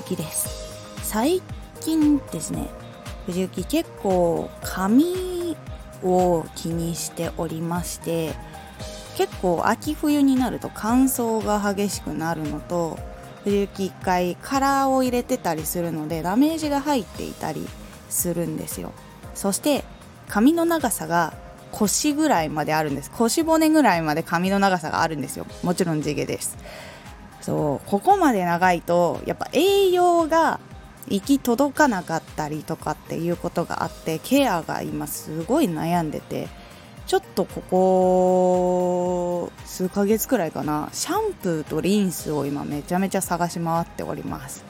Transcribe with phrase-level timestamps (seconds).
[0.00, 0.48] 藤幸です。
[1.02, 1.42] 最
[1.80, 2.68] 近ですね
[3.26, 5.56] 藤幸結構髪
[6.02, 8.34] を気にしておりまして
[9.16, 12.98] 結構秋冬になると乾燥が激しくなるのと
[13.44, 17.66] 藤幸一回カラーを入れてたりするのでダメージが入っていたり
[18.08, 18.92] するんですよ。
[19.34, 19.84] そして
[20.28, 21.34] 髪の長さが
[21.70, 23.10] 腰ぐらいまであるんです。
[23.10, 25.46] 腰骨ぐらいまで髪の長さがあるんですよ。
[25.62, 26.56] もちろん地毛です。
[27.48, 30.60] そうここまで長いとやっぱ栄養が
[31.08, 36.48] 行き届かなかったりとかっていうことがあってケアが今すごい悩んでて
[37.06, 44.67] ちょっとここ数ヶ月くらいかなシャンプーとリンスを今めちゃめちゃ探し回っております。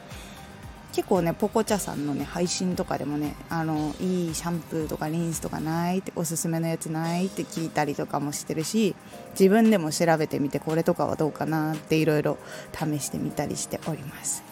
[0.99, 8.97] 結構ねポコチャさんのね配信とかでもねあのいいシャンプーとかリンスとかないっておすすめのやつないって聞いたりとかもしてるし
[9.31, 12.37] 自分でも調べてみてこれとかはどうかなっていろいろ
[12.73, 14.43] 試してみたりしております。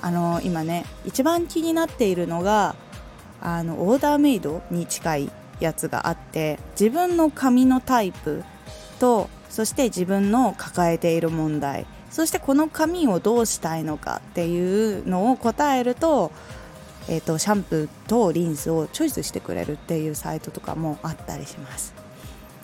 [0.00, 2.74] あの今ね一番気になっているのが
[3.42, 8.44] あのオーダーメイドに近いやつがあって自分の髪のタイプ
[8.98, 16.30] とそして自分の抱えている問題そしてこの髪をどうしたいのかっていうのを答えると,、
[17.08, 21.94] えーと、シャンプーとリンスをチョイスしてくれるっていうサイトとかもあったりします。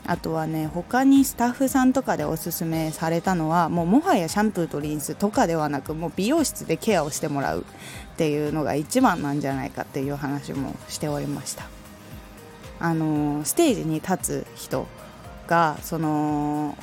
[0.06, 7.60] あとはね他にスタッフさんとかでおすすめされたのはもうもはやシャンプーとリンスとかではなくもう美容室でケアをしてもらう
[8.14, 11.66] っていうのが一番なんじゃないかっていう話もしておりました。
[12.80, 14.86] あのステージに立つ人
[15.46, 16.74] がその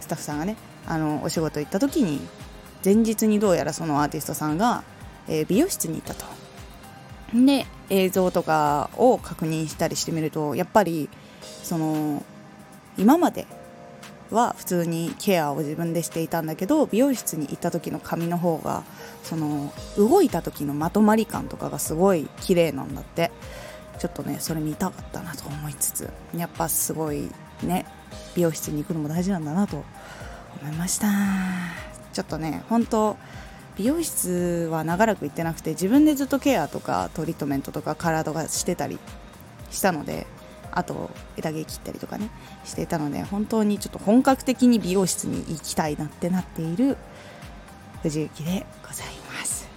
[0.00, 2.20] スタッフさんがねあのお仕事行った時に
[2.84, 4.84] 前日にどうやらそのアーティストさんが、
[5.28, 6.26] えー、美容室に行ったと。
[7.34, 11.08] で映像とかを確認したりしてみるとやっぱり
[11.62, 12.22] その
[12.96, 13.46] 今まで
[14.30, 18.84] は普通にケアを自分でしていたんだけど美容室に行った時の髪の方が
[19.22, 23.32] その動いた時のまとまり感とかがすごい綺麗なんだって
[23.98, 27.30] ちょっとねそれ見たかったなと思いつつやっぱすごい
[27.62, 27.86] ね
[28.34, 29.84] 美容室に行くのも大事なんだなと
[30.64, 31.08] 思いました。
[32.14, 33.16] ちょっとね本当
[33.76, 38.98] 美容室は長らく行ってなくて自分でずっとケアとかトリートメントとか体がしてたり
[39.70, 40.26] したので
[40.70, 42.30] あと枝毛切ったりとかね
[42.64, 46.96] していたので本当にちょっと本格的に美容室に行きたいなってなっている
[48.02, 49.06] 藤幸でござい
[49.38, 49.68] ます。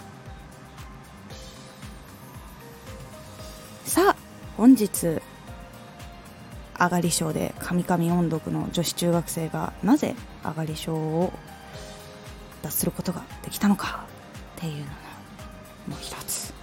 [3.85, 4.15] さあ
[4.55, 5.19] 本日
[6.79, 11.33] 上がり症で神々音読の女子中学生がなぜ上がり症を
[12.61, 14.05] 脱することができたのか
[14.57, 14.85] っていうのの
[15.89, 16.53] もう一つ。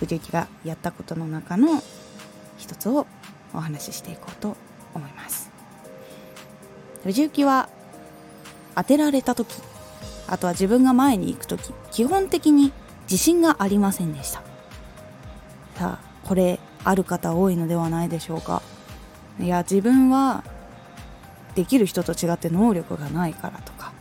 [0.00, 1.82] 藤幸がやったことの中の
[2.58, 3.06] 一つを
[3.54, 4.56] お話ししていこうと
[4.94, 5.50] 思います。
[7.04, 7.68] 藤幸は
[8.74, 9.56] 当てられた時
[10.26, 12.72] あとは自分が前に行く時基本的に
[13.04, 14.42] 自信がありませんでした。
[15.76, 16.55] さあこれ
[16.86, 18.62] ある方多いのではないでしょうか。
[19.40, 20.44] いや自分は
[21.56, 23.92] できる人と違って能力がないからとか。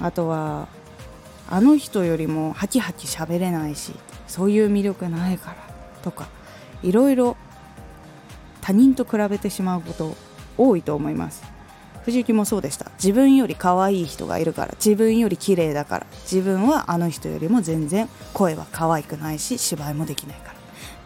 [0.00, 0.68] あとは
[1.50, 3.92] あの人よりもハキハキ喋れないし
[4.28, 5.56] そういう魅力ないから
[6.02, 6.28] とか。
[6.84, 7.36] いろいろ
[8.60, 10.16] 他人と比べてしまうこと
[10.56, 11.42] 多いと思います。
[12.04, 12.92] 藤木もそうでした。
[12.92, 20.45] 自分より可愛い人がいるから自分より綺麗だから自分はあの人よりも全然声は可愛くないし芝居もできない。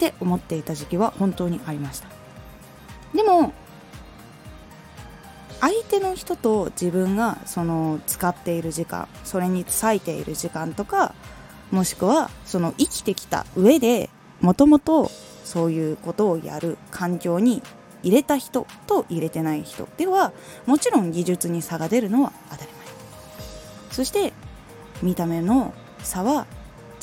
[0.01, 2.09] って思っていた時期は本当にありました。
[3.15, 3.53] でも
[5.61, 11.15] 相手の人と自分がその使っている時間それに割いている時間とか
[11.71, 14.09] もしくはその生きてきた上で
[14.41, 15.11] もともと
[15.45, 17.63] そういうことをやる環境に
[18.03, 20.33] 入れた人と入れてない人では
[20.65, 22.81] もちろん技術に差が出るのは当たり前。
[23.91, 24.33] そして
[25.03, 26.47] 見た目の差は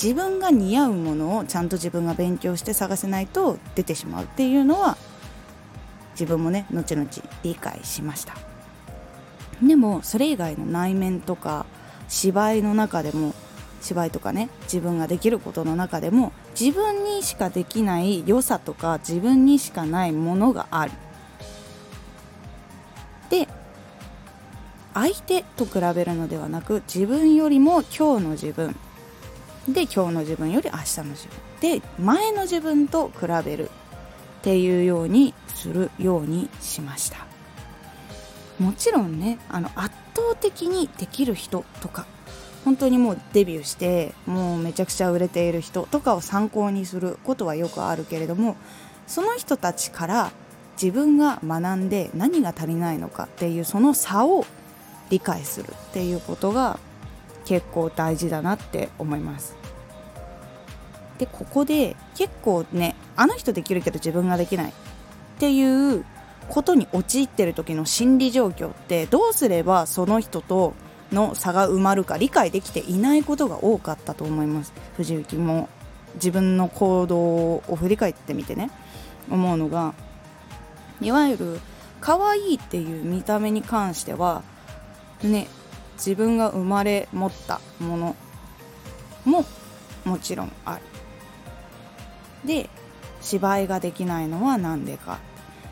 [0.01, 4.95] 自分が似合うものをちゃんと自分が勉強して探せないと出てしまうっていうのは
[6.11, 7.09] 自分もね後々
[7.43, 8.35] 理解しました。
[9.61, 11.65] でもそれ以外の内面とか
[12.07, 13.33] 芝居の中でも
[13.81, 20.91] 芝居とかね自分ができることの中でも自分にしかできない良さとか自分にしかないものがある。
[23.29, 23.47] で
[24.93, 28.75] 相手と比べるのではなく自分よりも今日の自分
[29.67, 31.79] で今日の自分より明日の自分。
[31.79, 33.69] で前の自分と比べる
[34.39, 37.25] っていうようにするようにしました。
[38.59, 42.05] もちろんねあの圧倒的にできる人とか
[42.65, 48.57] 本当にもうデビューしてもうめちゃくちゃ売れている人とかを参考にすることはよくあるけれども
[49.05, 50.31] その人たちから
[50.81, 54.45] 自分が学んで何が足りないのかっていうその差を
[55.09, 56.79] 理解するっていうことが
[57.47, 59.55] 結構大事だなって思います。
[61.17, 64.73] でここで結構ねあの人できるけど自分ができないっ
[65.39, 66.05] ていう
[66.49, 70.73] ことに陥ってる時の心理状況ってどうすればその人と
[71.11, 74.73] の差が埋まるか理解できていないことが多かったと思います。
[74.97, 75.69] 藤幸も
[76.15, 78.69] 自分の行動を振り返ってみてね
[79.31, 79.93] 思うのが
[80.99, 81.59] いわゆる
[82.01, 84.43] 可愛いっていう見た目に関しては
[85.23, 85.47] ね
[85.97, 88.15] 自分が生まれ持ったもの
[89.25, 89.45] も
[90.05, 90.81] もちろんある
[92.45, 92.69] で
[93.21, 95.19] 芝居ができないのは何でか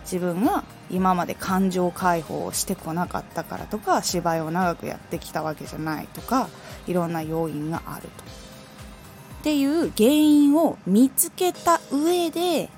[0.01, 6.49] 自分が今まで感情解放をしてこなかったからとか芝居を長くやってきたわけじゃないとか
[6.85, 8.23] いろんな要因があると。
[8.23, 12.69] っていう原因を見つけた上で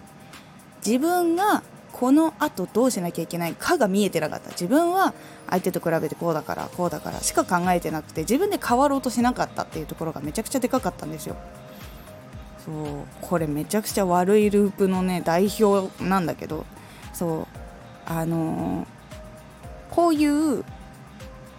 [0.85, 1.63] 自分が
[1.99, 5.15] このあとどうしなきゃいけないかが見えてなかった自分は
[5.49, 11.35] 相手と比べてこうだからこうだからしか考えてなくて自分で変わろうとしなかったっていうところがめちゃくちゃでかかったんですよ。
[12.63, 12.75] そう
[13.21, 16.65] これめちゃくちゃ悪いループのね代表なんだけど
[17.13, 17.47] そう
[18.05, 18.87] あのー、
[19.89, 20.65] こういう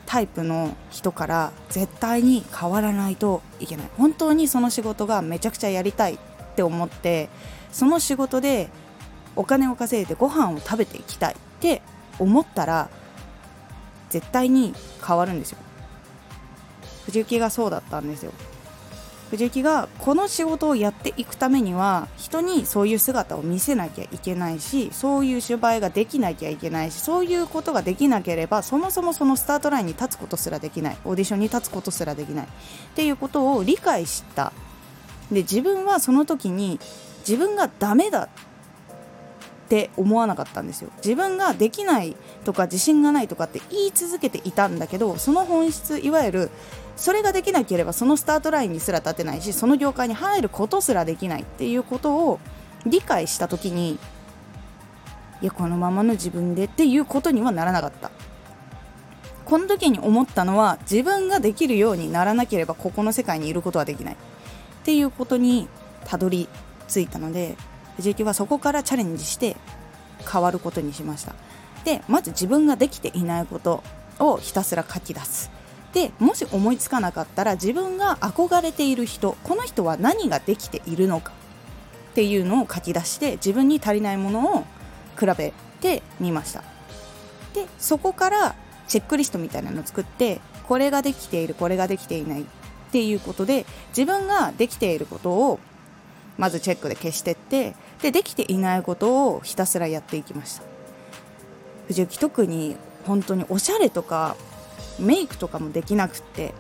[0.05, 6.19] タイプの人から絶対に変わらないといけない本当にその仕事がめちゃくちゃやりたいっ
[6.55, 7.29] て思って
[7.73, 8.69] その仕事で
[9.39, 11.81] お金を稼いでご飯を食べていきたいって
[12.19, 12.91] 思ったら
[14.11, 14.75] 絶対に
[15.07, 15.59] 変わるんですよ。
[17.07, 18.33] 藤幸がそうだったんですよ。
[19.31, 30.97] 藤幸がこの仕事をやっていくためには人にそういう姿を見せなきゃいけないしそういう芝居ができなきゃいけないしそういうことができなければそもそもそのスタートラインに立つことすらできない。
[31.05, 32.47] オーディションに立つことすらできない。
[32.47, 32.49] っ
[32.97, 34.53] ていうことを理解した。
[35.31, 36.81] で自分はその時に
[37.21, 38.31] 自分がダメだ
[39.69, 40.91] って思わなかったんですよ。
[40.97, 42.17] 自分ができない
[42.47, 46.51] とか自信がないとかって言い続けていたんだけどその本質いわゆる
[46.97, 52.41] それができなければそのスタートラインにすら立てないしその業界に入ることすらできないっていうことを
[52.87, 53.99] 理解した時に
[55.43, 58.11] いやこのままの自分でっていうことにはならなかった。
[59.45, 64.15] この時に思ったのは自分ができるようにならなければここの世界にいることはできない。
[64.15, 64.17] っ
[64.85, 65.69] ていうことに
[66.05, 66.49] たどり
[66.87, 67.57] 着いたので
[67.99, 69.57] 藤木はそこからチャレンジして
[70.31, 71.35] 変わることにしました。
[71.85, 73.83] でまず自分ができていないこと
[74.19, 75.51] をひたすら書き出す。
[75.93, 81.33] でもし思いつかなかったら自分が憧れている人この人は何ができているのか。
[82.13, 84.65] っていうのを書き出して自分に足りないものを
[85.19, 86.63] 比べてみました。
[87.55, 88.55] でそこから
[88.87, 92.45] チェックリストみたいなのを作ってこれができているこれができていないっ
[92.91, 95.61] ていうことで自分ができていることを
[96.39, 100.63] まずチェックで消してってでできていないことをひたすらやっていきました。
[101.89, 102.77] 藤幸特に
[103.07, 104.37] 本当におしゃれとか
[104.99, 106.55] メイクとかもできなくって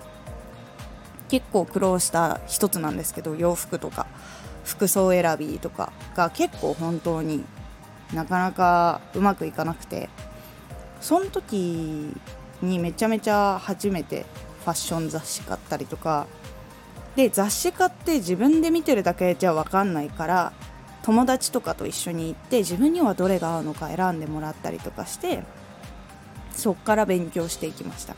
[1.28, 4.06] 結構苦労した一つなんですけど洋服とか
[4.64, 7.44] 服装選びとかが結構本当に
[8.14, 10.08] なかなかうまくいかなくて
[11.00, 12.14] その時
[12.62, 14.24] にめちゃめちゃ初めて
[14.64, 16.26] ファッション雑誌買ったりとか
[17.16, 20.52] で雑誌買って自分で見てるだけじゃ分かんないから
[21.02, 25.42] 友達とかと一緒に行って自分にはどれが合うのか選んでもらったりとかして
[26.52, 28.14] そっから勉強していきました。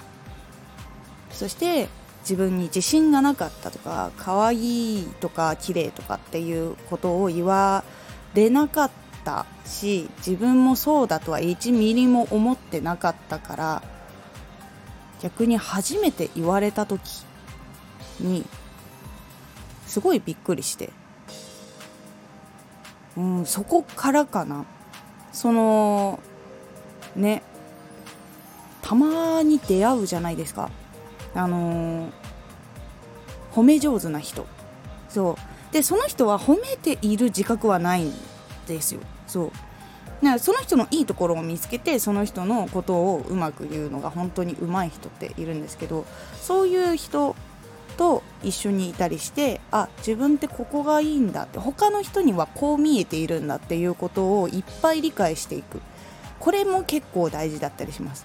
[1.31, 1.89] そして
[2.23, 7.85] 自分に自信がなかったとか可愛いとか綺麗とかっていうことを言わ
[8.35, 8.91] れなかっ
[9.25, 13.83] たし自分もそうだとは1ミリも思ってなかったから
[15.23, 17.01] 逆に初めて言われた時
[18.21, 18.45] に
[19.91, 20.91] すごいびっくりして。
[23.17, 24.65] うんそこからかな。
[25.33, 26.21] その
[27.17, 27.43] ね。
[28.83, 30.71] たまに出会うじゃないですか。
[31.35, 32.11] あのー、
[33.53, 34.47] 褒め上手な人。
[35.09, 35.73] そう。
[35.73, 38.15] でその人は褒めている自覚はないん
[38.69, 39.01] ですよ。
[39.27, 39.53] そう。
[40.25, 46.05] だその人のいいところを見つけてその人のことをうまく言うのが本当に上手い人っているんですけど
[46.41, 47.35] そういう人
[47.97, 55.81] と一緒にいたりしてあ自分ってここがいいんだって他の人にはこう見えているんだっていうことをいっぱい理解していく。
[56.39, 58.25] これも結構大事だったりします。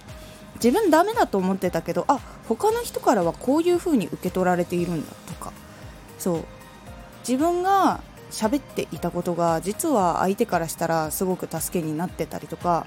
[0.54, 2.18] 自分ダメだと思ってたけどあ
[2.48, 5.52] 他の人からはこういう風に受け取られているんだとか。
[6.18, 6.44] そう。
[7.28, 12.86] 自分が喋っていたことが実は相手からしたらすごく助けになってたりとか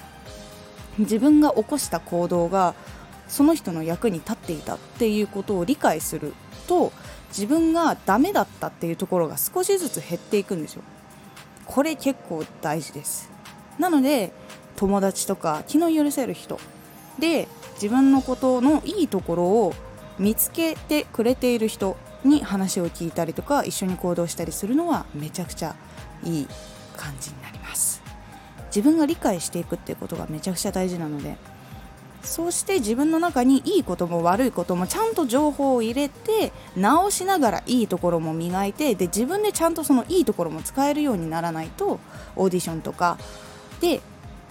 [0.97, 2.75] 自分が起こした行動が
[3.27, 6.33] その人の役に立っていたっていうことを理解する
[6.67, 6.91] と
[7.29, 10.83] 自分がダメだったっていうところが少しずつ減っていくんですよ。
[11.65, 13.29] これ結構大事です。
[13.77, 14.33] なので
[14.75, 16.59] 友達とか気の許せる人。
[17.19, 19.73] で自分のことのいいところを
[20.17, 25.75] 見つけてくれている人に話を聞いたりとか一緒に行動したりするのはめちゃくちゃ
[26.23, 26.47] いい
[26.97, 28.01] 感じになります。
[28.67, 31.37] 自分が理解していくっていうことがめちゃくちゃ大事なので
[32.23, 41.99] そうして自分の中にいいことも悪いこともちゃんと情報を入れて直しながらいいところも磨いてで自分でちゃんとそのいいところも使えるようにならないと
[42.35, 43.17] オーディションとか。
[43.81, 44.01] で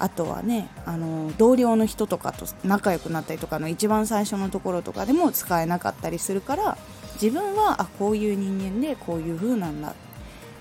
[0.00, 6.78] あとはねあの同僚の人とかと仲良くなったりとかの一番最初のところとかでも使えなかったりするから
[7.20, 9.94] 自分はあこういう人間でこういう風なんだ。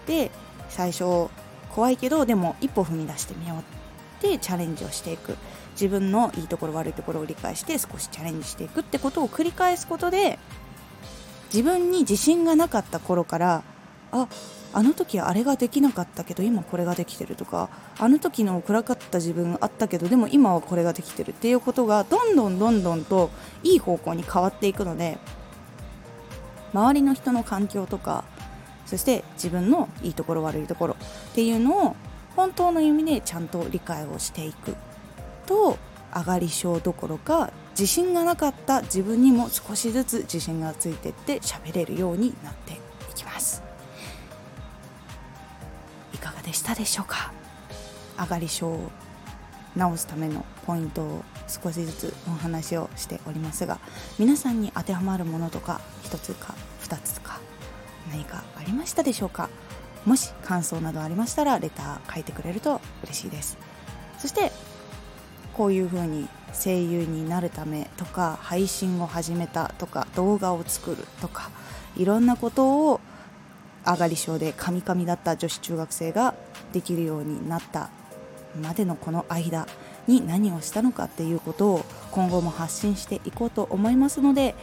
[0.08, 0.32] で
[0.70, 1.30] 最初
[1.70, 3.64] 怖いけどでも一歩踏み出してみようっ
[4.22, 5.38] てチャレンジをしていく。
[5.80, 10.40] 自分のいいところ悪いところを理解して少しチャレンジしていくってことを繰り返すことで
[11.54, 13.64] 自分に自信がなかった頃から
[14.12, 14.28] あ
[14.74, 23.30] あの時あれができなかったけど今これができてるとかあの時の暗かった自分あったけどでも今はこれができてるっていうことがどんどんどんどんと
[23.64, 25.18] いい方向に変わっていくので
[26.74, 28.26] 周りの人の環境とか
[28.86, 30.98] そして自分のいいところ悪いところ
[31.32, 31.96] っていうのを
[32.36, 34.76] 本当の意味でちゃんと理解をしていく。
[35.48, 35.80] と
[36.14, 42.78] 上がり症どころか自信がなかった自分にも少しずつ自信がついてって喋れるようになってい
[43.16, 43.64] きます。
[46.14, 47.32] いかがでしたでしょうか？
[48.20, 48.92] 上がり症を
[49.78, 53.80] 治すためのポイントを少しずつお話をしておりますが
[54.18, 57.40] 皆さんに当てはまるものとか1つか2つか
[58.12, 59.50] 何かありましたでしょうか？
[60.06, 63.58] もし感想などありましたらレター書いてくれると嬉しいです。
[64.18, 64.52] そして
[65.58, 71.50] こういう風に声優になるためとか配信を始めたとか動画を作るとか
[71.98, 73.02] いろんなことを
[73.86, 76.36] 上がり症でカミカミだった女子中学生が
[76.74, 77.90] できるようになった
[78.62, 79.68] までのこの間
[80.08, 84.56] に何をしたのかっていうことを今後も発信していこうと思いますので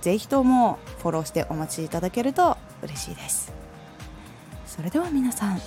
[0.00, 3.52] ぜひともフォローしてお待ちいただけると嬉しいです。
[4.66, 5.60] それでは皆さん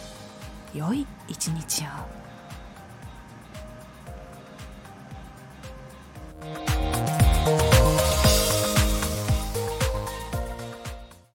[0.73, 2.23] 良い一日を。